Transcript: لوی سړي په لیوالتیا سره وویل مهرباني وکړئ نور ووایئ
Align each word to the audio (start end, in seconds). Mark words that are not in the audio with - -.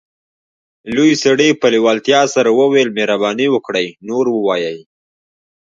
لوی 0.95 1.11
سړي 1.23 1.49
په 1.61 1.67
لیوالتیا 1.73 2.21
سره 2.35 2.49
وویل 2.59 2.89
مهرباني 2.97 3.47
وکړئ 3.51 3.87
نور 4.07 4.25
ووایئ 4.31 4.79